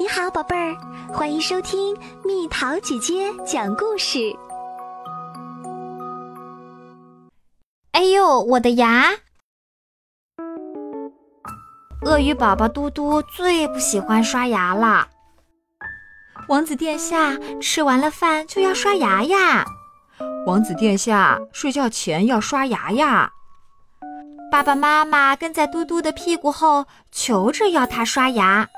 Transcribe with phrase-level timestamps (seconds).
[0.00, 0.76] 你好，宝贝儿，
[1.12, 1.92] 欢迎收听
[2.24, 4.32] 蜜桃姐姐讲故事。
[7.90, 9.10] 哎呦，我的牙！
[12.02, 15.08] 鳄鱼宝宝嘟嘟最不喜欢刷牙了。
[16.46, 19.64] 王子殿下吃完了饭就要刷牙呀。
[20.46, 23.32] 王子殿下睡觉前要刷牙呀。
[24.48, 28.68] 爸爸妈妈跟在嘟嘟的屁股后求着要他刷牙。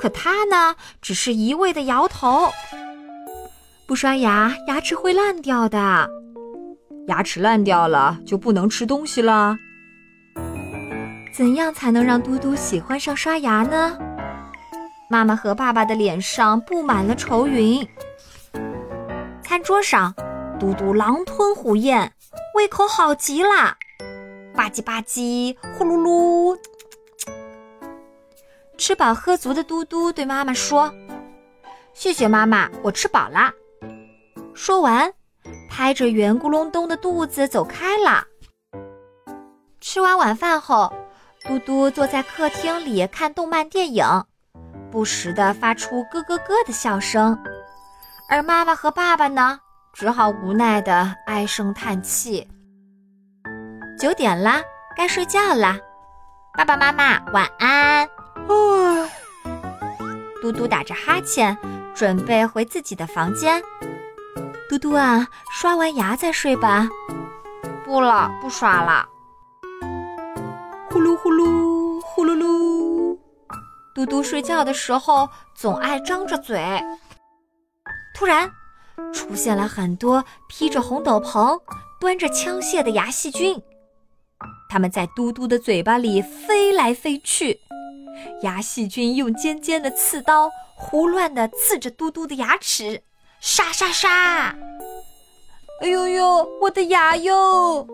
[0.00, 2.48] 可他呢，只是一味的摇头。
[3.86, 6.08] 不刷牙，牙齿会烂掉的。
[7.08, 9.58] 牙齿烂掉了，就不能吃东西了。
[11.34, 13.98] 怎样才能让嘟嘟喜欢上刷牙呢？
[15.10, 17.86] 妈妈和爸爸的脸上布满了愁云。
[19.42, 20.14] 餐桌上，
[20.58, 22.10] 嘟嘟狼吞虎咽，
[22.54, 23.76] 胃口好极了，
[24.54, 26.58] 吧唧吧唧，呼噜噜。
[28.80, 30.90] 吃饱喝足的嘟嘟对妈妈说
[31.92, 33.52] ：“谢谢妈妈，我吃饱了。”
[34.56, 35.12] 说完，
[35.68, 38.24] 拍着圆咕隆咚的肚子走开了。
[39.82, 40.90] 吃完晚饭后，
[41.44, 44.02] 嘟嘟坐在客厅里看动漫电影，
[44.90, 47.38] 不时地发出咯咯咯的笑声。
[48.30, 49.60] 而妈妈和爸爸呢，
[49.92, 52.48] 只好无奈地唉声叹气。
[53.98, 54.62] 九点啦，
[54.96, 55.78] 该睡觉啦，
[56.56, 58.08] 爸爸妈妈晚安。
[60.50, 61.56] 嘟嘟打着哈欠，
[61.94, 63.62] 准备回自己的房间。
[64.68, 66.88] 嘟嘟啊，刷完牙再睡吧。
[67.84, 69.08] 不了，不刷了。
[70.90, 73.16] 呼噜呼噜呼噜噜。
[73.94, 76.82] 嘟嘟睡觉的时候总爱张着嘴。
[78.12, 78.50] 突然，
[79.12, 81.60] 出现了很多披着红斗篷、
[82.00, 83.56] 端着枪械的牙细菌，
[84.68, 87.60] 它们在嘟嘟的嘴巴里飞来飞去。
[88.42, 93.02] 牙细菌用尖尖的刺刀胡乱地刺着嘟嘟的牙齿，
[93.40, 94.54] 沙沙沙！
[95.80, 97.86] 哎呦呦，我的牙哟！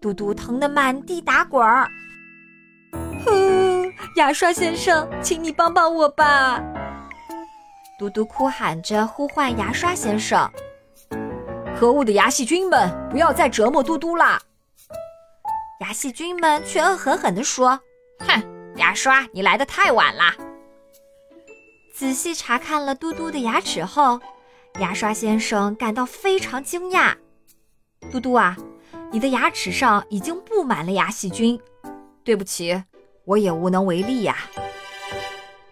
[0.00, 1.88] 嘟嘟疼得满地打滚儿。
[3.24, 3.30] 呼，
[4.16, 6.62] 牙刷先生，请你帮帮我吧！
[7.98, 10.50] 嘟嘟哭喊着呼唤牙刷先生。
[11.78, 14.40] 可恶的牙细菌们，不要再折磨嘟嘟啦！
[15.80, 17.80] 牙细菌们却恶狠狠地说
[18.20, 18.42] ：“哼！”
[18.76, 20.34] 牙刷，你来的太晚啦！
[21.94, 24.20] 仔细查看了嘟嘟的牙齿后，
[24.80, 27.14] 牙刷先生感到非常惊讶。
[28.10, 28.56] 嘟嘟啊，
[29.12, 31.60] 你的牙齿上已经布满了牙细菌，
[32.24, 32.82] 对不起，
[33.24, 34.36] 我也无能为力呀。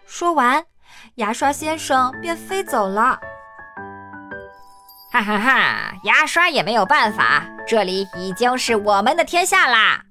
[0.05, 0.65] 说完，
[1.15, 3.19] 牙刷先生便飞走了。
[5.11, 10.02] 哈哈哈，牙刷也没有办法，这里已经是我们的天下啦！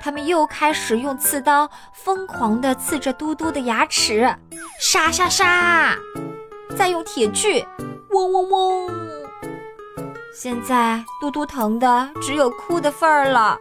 [0.00, 4.34] 他们又开始用刺刀疯狂地刺着嘟嘟的牙齿，
[4.80, 5.96] 沙沙沙！
[6.76, 7.64] 再用铁锯，
[8.10, 8.90] 嗡嗡嗡！
[10.32, 13.58] 现在嘟嘟疼的只有哭的份儿了。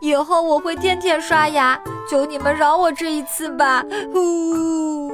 [0.00, 3.84] 以后我会天天刷牙，求你们饶我这一次吧！
[4.12, 5.10] 呼！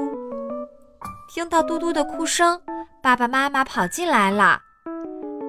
[1.31, 2.61] 听到嘟嘟的哭声，
[3.03, 4.59] 爸爸妈妈跑进来了。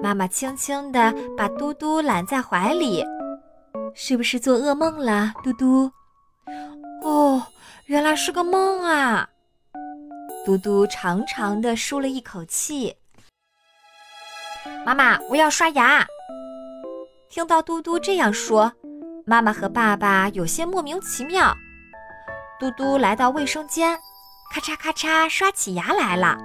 [0.02, 3.04] 妈妈轻轻地把嘟嘟揽在怀里。
[4.02, 5.92] 是不是做噩梦了，嘟嘟？
[7.02, 7.46] 哦，
[7.84, 9.28] 原来是个梦啊！
[10.42, 12.96] 嘟嘟长长的舒了一口气。
[14.86, 16.06] 妈妈，我要刷牙。
[17.28, 18.72] 听到嘟嘟这样说，
[19.26, 21.54] 妈妈和爸爸有些莫名其妙。
[22.58, 23.98] 嘟嘟来到卫生间，
[24.50, 26.38] 咔嚓咔嚓刷起牙来了。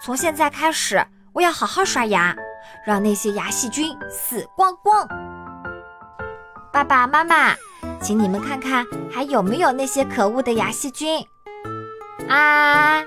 [0.00, 2.36] 从现在开始，我要好好刷牙，
[2.84, 5.25] 让那些牙细菌死光光。
[6.76, 7.56] 爸爸妈妈，
[8.02, 11.26] 请你们看看还有没有那些可恶的牙细菌。
[12.28, 13.00] 啊！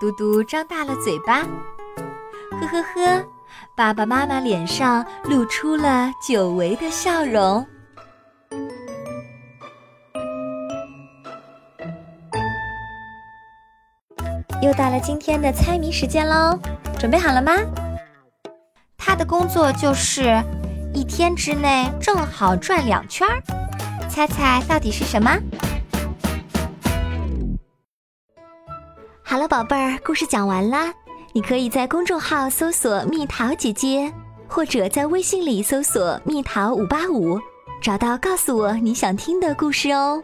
[0.00, 3.26] 嘟嘟张大了嘴巴，呵呵呵，
[3.76, 7.66] 爸爸妈妈脸上露出了久违的笑容。
[14.62, 16.58] 又到了今天的猜谜时间喽，
[16.98, 17.52] 准备好了吗？
[18.96, 20.42] 他的工作就是。
[20.94, 23.42] 一天之内正好转两圈儿，
[24.08, 25.38] 猜猜到底是什么？
[29.22, 30.92] 好了，宝贝儿，故事讲完啦。
[31.32, 34.12] 你可以在公众号搜索“蜜桃姐姐”，
[34.46, 37.40] 或者在微信里搜索“蜜桃五八五”，
[37.80, 40.22] 找到告诉我你想听的故事哦。